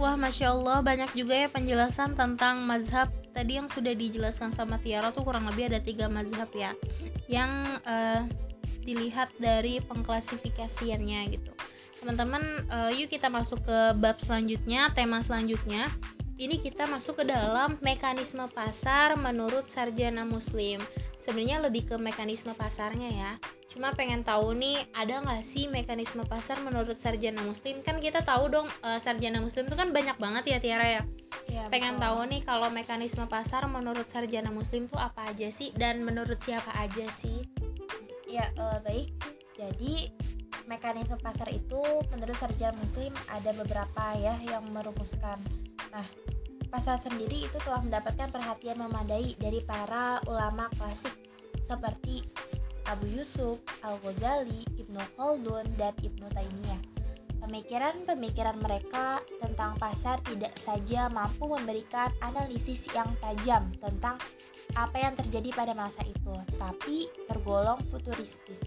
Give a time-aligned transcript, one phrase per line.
[0.00, 5.12] Wah, masya Allah, banyak juga ya penjelasan tentang mazhab tadi yang sudah dijelaskan sama Tiara
[5.12, 6.72] tuh kurang lebih ada tiga mazhab ya,
[7.28, 8.24] yang uh,
[8.80, 11.52] dilihat dari pengklasifikasiannya gitu.
[12.00, 15.92] Teman-teman, uh, yuk kita masuk ke bab selanjutnya, tema selanjutnya.
[16.40, 20.80] Ini kita masuk ke dalam mekanisme pasar menurut sarjana Muslim.
[21.20, 23.32] Sebenarnya lebih ke mekanisme pasarnya ya
[23.70, 27.78] cuma pengen tahu nih ada nggak sih mekanisme pasar menurut sarjana muslim?
[27.86, 31.02] Kan kita tahu dong uh, sarjana muslim itu kan banyak banget ya Tiara ya,
[31.46, 32.04] ya pengen betul.
[32.04, 35.70] tahu nih kalau mekanisme pasar menurut sarjana muslim tuh apa aja sih?
[35.78, 37.46] Dan menurut siapa aja sih?
[38.26, 39.14] Ya uh, baik.
[39.54, 40.10] Jadi
[40.66, 45.38] mekanisme pasar itu menurut sarjana muslim ada beberapa ya yang merumuskan.
[45.94, 46.06] Nah
[46.74, 51.14] pasar sendiri itu telah mendapatkan perhatian memadai dari para ulama klasik
[51.70, 52.26] seperti
[52.90, 56.82] Abu Yusuf, Al-Ghazali, Ibnu Khaldun, dan Ibnu Taimiyah.
[57.40, 64.18] Pemikiran-pemikiran mereka tentang pasar tidak saja mampu memberikan analisis yang tajam tentang
[64.74, 68.60] apa yang terjadi pada masa itu, tapi tergolong futuristis.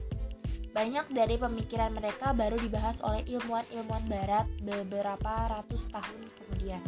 [0.73, 6.81] Banyak dari pemikiran mereka baru dibahas oleh ilmuwan-ilmuwan barat beberapa ratus tahun kemudian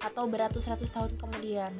[0.00, 1.72] atau beratus-ratus tahun kemudian.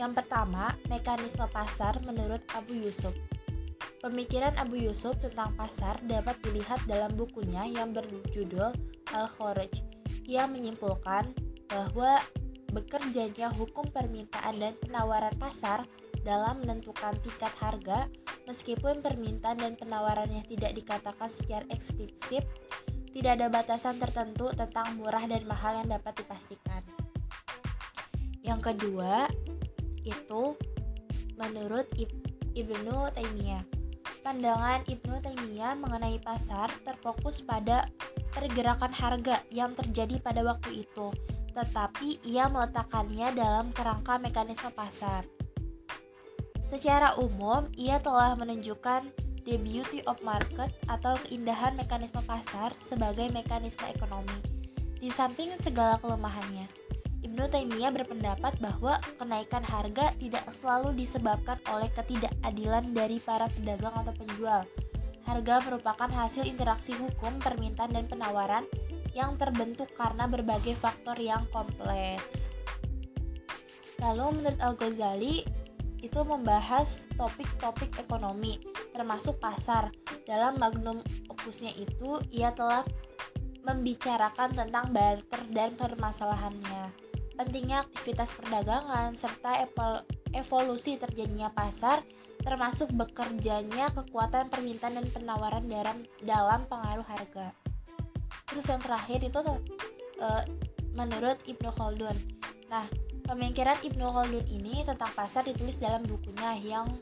[0.00, 3.12] Yang pertama, mekanisme pasar menurut Abu Yusuf.
[4.00, 8.72] Pemikiran Abu Yusuf tentang pasar dapat dilihat dalam bukunya yang berjudul
[9.12, 9.84] Al-Kharaj.
[10.24, 11.36] Ia menyimpulkan
[11.68, 12.16] bahwa
[12.72, 15.84] bekerjanya hukum permintaan dan penawaran pasar
[16.24, 18.08] dalam menentukan tingkat harga
[18.48, 22.44] meskipun permintaan dan penawarannya tidak dikatakan secara eksplisit
[23.10, 26.82] tidak ada batasan tertentu tentang murah dan mahal yang dapat dipastikan.
[28.40, 29.26] Yang kedua,
[30.04, 30.56] itu
[31.40, 31.88] menurut
[32.54, 33.64] Ibnu Taimiyah.
[34.20, 37.88] Pandangan Ibnu Taimiyah mengenai pasar terfokus pada
[38.36, 41.08] pergerakan harga yang terjadi pada waktu itu,
[41.56, 45.24] tetapi ia meletakkannya dalam kerangka mekanisme pasar.
[46.70, 49.10] Secara umum, ia telah menunjukkan
[49.42, 54.38] the beauty of market atau keindahan mekanisme pasar sebagai mekanisme ekonomi,
[55.00, 56.89] di samping segala kelemahannya.
[57.20, 64.14] Ibnu Taimiyah berpendapat bahwa kenaikan harga tidak selalu disebabkan oleh ketidakadilan dari para pedagang atau
[64.16, 64.64] penjual.
[65.28, 68.64] Harga merupakan hasil interaksi hukum, permintaan, dan penawaran
[69.12, 72.56] yang terbentuk karena berbagai faktor yang kompleks.
[74.00, 75.44] Lalu menurut Al-Ghazali,
[76.00, 78.64] itu membahas topik-topik ekonomi,
[78.96, 79.92] termasuk pasar.
[80.24, 82.80] Dalam magnum opusnya itu, ia telah
[83.60, 87.09] membicarakan tentang barter dan permasalahannya
[87.40, 89.64] pentingnya aktivitas perdagangan, serta
[90.36, 92.04] evolusi terjadinya pasar,
[92.44, 97.56] termasuk bekerjanya kekuatan permintaan dan penawaran dalam, dalam pengaruh harga.
[98.44, 99.40] Terus yang terakhir itu
[100.20, 100.44] uh,
[100.92, 102.12] menurut Ibnu Khaldun.
[102.68, 102.84] Nah,
[103.24, 106.92] pemikiran Ibnu Khaldun ini tentang pasar ditulis dalam bukunya yang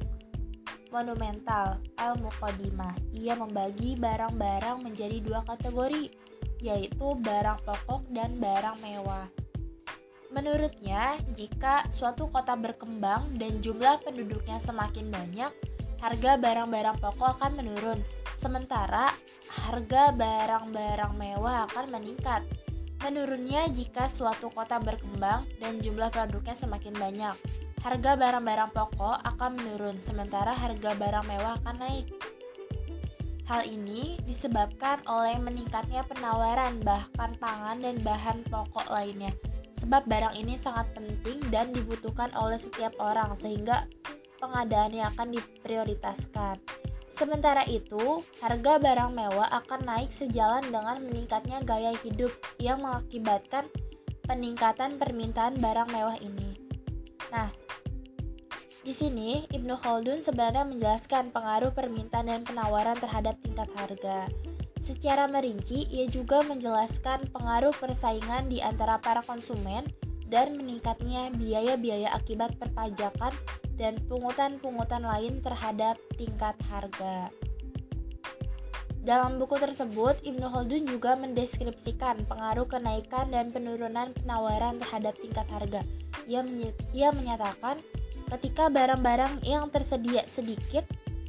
[0.94, 3.10] monumental Al-Muqaddimah.
[3.10, 6.14] Ia membagi barang-barang menjadi dua kategori,
[6.62, 9.26] yaitu barang pokok dan barang mewah.
[10.28, 15.48] Menurutnya, jika suatu kota berkembang dan jumlah penduduknya semakin banyak,
[16.04, 18.04] harga barang-barang pokok akan menurun,
[18.36, 19.08] sementara
[19.48, 22.44] harga barang-barang mewah akan meningkat.
[23.00, 27.34] Menurunnya jika suatu kota berkembang dan jumlah penduduknya semakin banyak,
[27.80, 32.06] harga barang-barang pokok akan menurun, sementara harga barang mewah akan naik.
[33.48, 39.32] Hal ini disebabkan oleh meningkatnya penawaran bahkan pangan dan bahan pokok lainnya
[39.80, 43.86] sebab barang ini sangat penting dan dibutuhkan oleh setiap orang sehingga
[44.38, 46.58] pengadaannya akan diprioritaskan.
[47.10, 52.30] Sementara itu, harga barang mewah akan naik sejalan dengan meningkatnya gaya hidup
[52.62, 53.66] yang mengakibatkan
[54.22, 56.54] peningkatan permintaan barang mewah ini.
[57.34, 57.50] Nah,
[58.86, 64.30] di sini Ibnu Khaldun sebenarnya menjelaskan pengaruh permintaan dan penawaran terhadap tingkat harga.
[64.88, 69.84] Secara merinci, ia juga menjelaskan pengaruh persaingan di antara para konsumen
[70.32, 73.36] dan meningkatnya biaya-biaya akibat perpajakan
[73.76, 77.28] dan pungutan-pungutan lain terhadap tingkat harga.
[79.04, 85.84] Dalam buku tersebut, Ibnu Khaldun juga mendeskripsikan pengaruh kenaikan dan penurunan penawaran terhadap tingkat harga.
[86.24, 86.40] Ia,
[86.96, 87.76] ia menyatakan,
[88.32, 90.88] ketika barang-barang yang tersedia sedikit,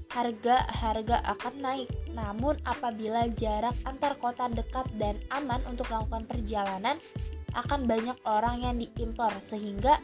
[0.09, 1.89] harga-harga akan naik.
[2.13, 6.97] Namun apabila jarak antar kota dekat dan aman untuk melakukan perjalanan,
[7.57, 9.97] akan banyak orang yang diimpor sehingga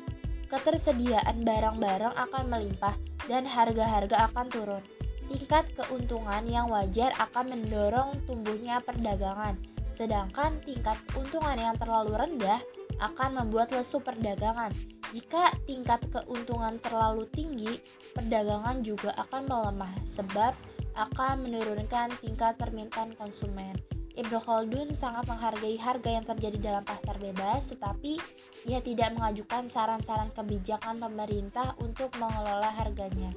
[0.49, 2.97] ketersediaan barang-barang akan melimpah
[3.29, 4.83] dan harga-harga akan turun.
[5.25, 9.57] Tingkat keuntungan yang wajar akan mendorong tumbuhnya perdagangan
[9.95, 12.59] Sedangkan tingkat keuntungan yang terlalu rendah
[12.99, 14.75] akan membuat lesu perdagangan.
[15.13, 17.77] Jika tingkat keuntungan terlalu tinggi,
[18.17, 20.55] perdagangan juga akan melemah sebab
[20.95, 23.75] akan menurunkan tingkat permintaan konsumen.
[24.15, 28.15] Ibnu Khaldun sangat menghargai harga yang terjadi dalam pasar bebas, tetapi
[28.63, 33.35] ia tidak mengajukan saran-saran kebijakan pemerintah untuk mengelola harganya.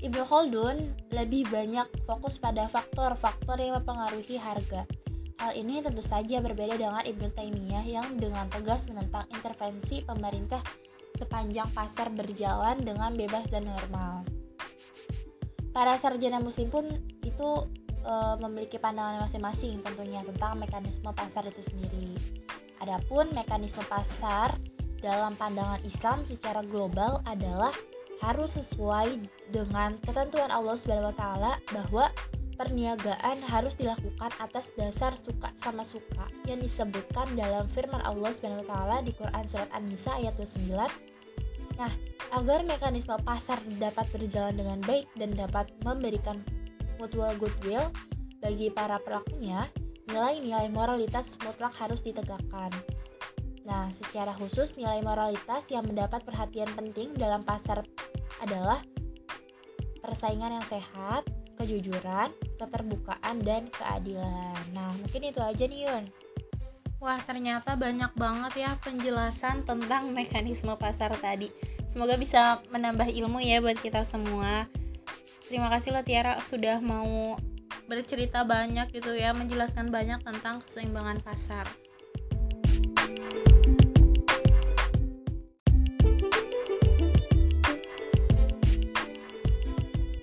[0.00, 4.88] Ibnu Khaldun lebih banyak fokus pada faktor-faktor yang mempengaruhi harga.
[5.42, 10.62] Hal ini tentu saja berbeda dengan Ibnu Taimiyah yang dengan tegas menentang intervensi pemerintah
[11.18, 14.22] sepanjang pasar berjalan dengan bebas dan normal.
[15.74, 16.86] Para sarjana muslim pun
[17.26, 17.50] itu
[18.06, 22.14] e, memiliki pandangan masing-masing tentunya tentang mekanisme pasar itu sendiri.
[22.78, 24.54] Adapun mekanisme pasar
[25.02, 27.74] dalam pandangan Islam secara global adalah
[28.22, 29.18] harus sesuai
[29.50, 32.06] dengan ketentuan Allah Subhanahu wa taala bahwa
[32.56, 38.68] perniagaan harus dilakukan atas dasar suka sama suka yang disebutkan dalam firman Allah Subhanahu wa
[38.70, 40.76] taala di Quran surat An-Nisa ayat 29.
[41.80, 41.92] Nah,
[42.36, 46.40] agar mekanisme pasar dapat berjalan dengan baik dan dapat memberikan
[47.00, 47.88] mutual goodwill
[48.44, 49.66] bagi para pelakunya,
[50.10, 52.70] nilai-nilai moralitas mutlak harus ditegakkan.
[53.62, 57.86] Nah, secara khusus nilai moralitas yang mendapat perhatian penting dalam pasar
[58.42, 58.82] adalah
[60.02, 61.22] persaingan yang sehat,
[61.62, 64.58] kejujuran, keterbukaan, dan keadilan.
[64.74, 66.04] Nah, mungkin itu aja nih Yun.
[67.02, 71.50] Wah, ternyata banyak banget ya penjelasan tentang mekanisme pasar tadi.
[71.90, 74.70] Semoga bisa menambah ilmu ya buat kita semua.
[75.50, 77.34] Terima kasih loh Tiara sudah mau
[77.90, 81.66] bercerita banyak gitu ya, menjelaskan banyak tentang keseimbangan pasar.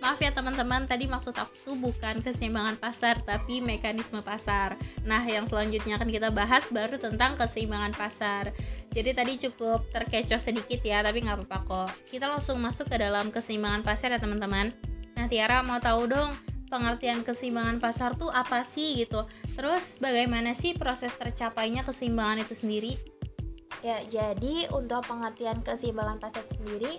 [0.10, 4.74] Maaf ya teman-teman, tadi maksud aku tuh bukan keseimbangan pasar, tapi mekanisme pasar.
[5.06, 8.50] Nah, yang selanjutnya akan kita bahas baru tentang keseimbangan pasar.
[8.90, 11.90] Jadi tadi cukup terkecoh sedikit ya, tapi nggak apa-apa kok.
[12.10, 14.74] Kita langsung masuk ke dalam keseimbangan pasar ya teman-teman.
[15.14, 16.34] Nah, Tiara mau tahu dong
[16.74, 19.30] pengertian keseimbangan pasar tuh apa sih gitu.
[19.54, 22.98] Terus bagaimana sih proses tercapainya keseimbangan itu sendiri?
[23.86, 26.98] Ya, jadi untuk pengertian keseimbangan pasar sendiri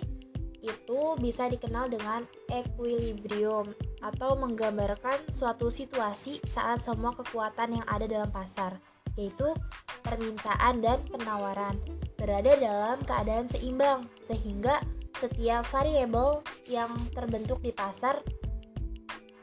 [0.61, 3.73] itu bisa dikenal dengan equilibrium
[4.05, 8.77] atau menggambarkan suatu situasi saat semua kekuatan yang ada dalam pasar,
[9.17, 9.57] yaitu
[10.05, 11.77] permintaan dan penawaran,
[12.17, 14.85] berada dalam keadaan seimbang sehingga
[15.17, 18.21] setiap variabel yang terbentuk di pasar,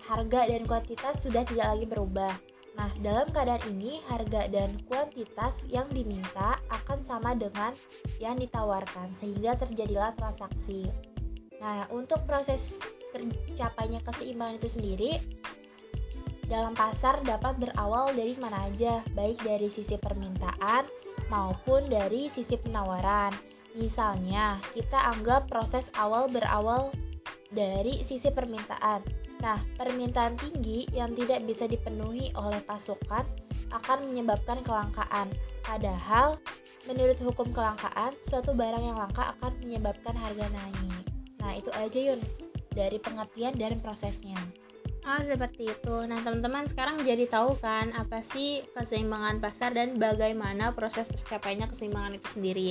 [0.06, 2.34] harga dan kuantitas sudah tidak lagi berubah.
[2.78, 7.74] Nah, dalam keadaan ini, harga dan kuantitas yang diminta akan sama dengan
[8.22, 10.86] yang ditawarkan, sehingga terjadilah transaksi.
[11.58, 12.78] Nah, untuk proses
[13.10, 15.12] tercapainya keseimbangan itu sendiri,
[16.46, 20.86] dalam pasar dapat berawal dari mana aja, baik dari sisi permintaan
[21.28, 23.34] maupun dari sisi penawaran.
[23.74, 26.94] Misalnya, kita anggap proses awal berawal
[27.52, 29.17] dari sisi permintaan.
[29.38, 33.22] Nah, permintaan tinggi yang tidak bisa dipenuhi oleh pasokan
[33.70, 35.30] akan menyebabkan kelangkaan.
[35.62, 36.42] Padahal,
[36.90, 41.04] menurut hukum kelangkaan, suatu barang yang langka akan menyebabkan harga naik.
[41.38, 42.20] Nah, itu aja Yun
[42.74, 44.38] dari pengertian dan prosesnya.
[45.08, 45.96] Oh, seperti itu.
[46.04, 52.18] Nah, teman-teman sekarang jadi tahu kan apa sih keseimbangan pasar dan bagaimana proses tercapainya keseimbangan
[52.18, 52.68] itu sendiri.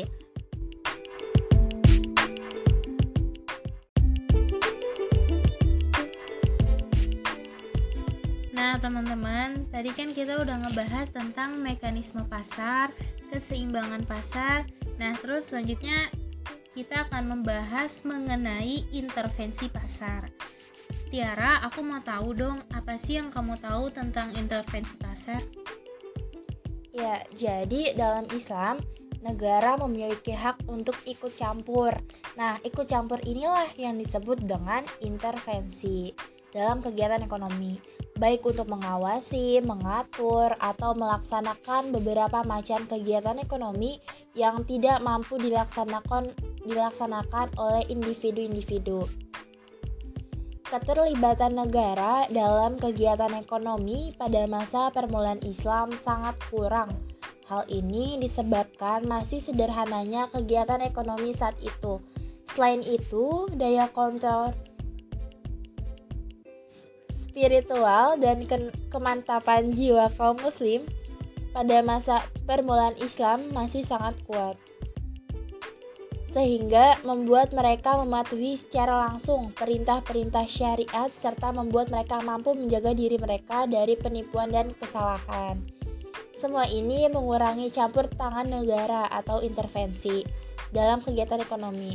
[8.88, 12.88] Teman-teman, tadi kan kita udah ngebahas tentang mekanisme pasar,
[13.28, 14.64] keseimbangan pasar.
[14.96, 16.08] Nah, terus selanjutnya
[16.72, 20.32] kita akan membahas mengenai intervensi pasar.
[21.12, 25.44] Tiara, aku mau tahu dong, apa sih yang kamu tahu tentang intervensi pasar?
[26.96, 28.80] Ya, jadi dalam Islam,
[29.20, 31.92] negara memiliki hak untuk ikut campur.
[32.40, 36.16] Nah, ikut campur inilah yang disebut dengan intervensi
[36.56, 44.02] dalam kegiatan ekonomi baik untuk mengawasi, mengatur, atau melaksanakan beberapa macam kegiatan ekonomi
[44.34, 46.34] yang tidak mampu dilaksanakan,
[46.66, 49.06] dilaksanakan oleh individu-individu.
[50.68, 56.92] Keterlibatan negara dalam kegiatan ekonomi pada masa permulaan Islam sangat kurang.
[57.48, 62.04] Hal ini disebabkan masih sederhananya kegiatan ekonomi saat itu.
[62.52, 64.52] Selain itu, daya kontrol
[67.38, 70.90] spiritual dan ke kemantapan jiwa kaum muslim
[71.54, 74.58] pada masa permulaan Islam masih sangat kuat.
[76.34, 83.70] Sehingga membuat mereka mematuhi secara langsung perintah-perintah syariat serta membuat mereka mampu menjaga diri mereka
[83.70, 85.62] dari penipuan dan kesalahan.
[86.34, 90.26] Semua ini mengurangi campur tangan negara atau intervensi
[90.74, 91.94] dalam kegiatan ekonomi.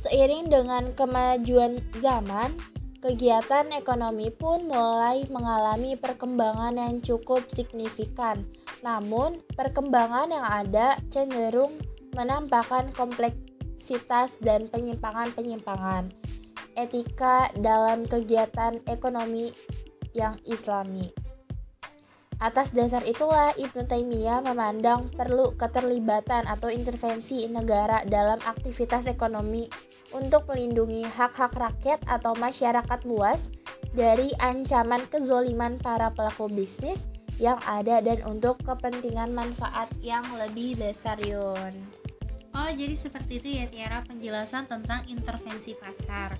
[0.00, 2.71] Seiring dengan kemajuan zaman,
[3.02, 8.46] kegiatan ekonomi pun mulai mengalami perkembangan yang cukup signifikan.
[8.86, 11.82] Namun, perkembangan yang ada cenderung
[12.14, 16.14] menampakkan kompleksitas dan penyimpangan-penyimpangan
[16.78, 19.52] etika dalam kegiatan ekonomi
[20.16, 21.12] yang islami.
[22.42, 29.70] Atas dasar itulah Ibnu Taimiyah memandang perlu keterlibatan atau intervensi negara dalam aktivitas ekonomi
[30.10, 33.46] untuk melindungi hak-hak rakyat atau masyarakat luas
[33.94, 37.06] dari ancaman kezoliman para pelaku bisnis
[37.38, 41.78] yang ada dan untuk kepentingan manfaat yang lebih besar Yun.
[42.58, 46.34] Oh, jadi seperti itu ya Tiara penjelasan tentang intervensi pasar.